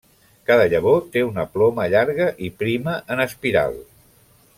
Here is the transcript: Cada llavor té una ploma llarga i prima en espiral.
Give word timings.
Cada 0.51 0.63
llavor 0.69 1.03
té 1.15 1.21
una 1.25 1.45
ploma 1.57 1.85
llarga 1.91 2.31
i 2.47 2.49
prima 2.63 2.95
en 3.17 3.23
espiral. 3.27 3.79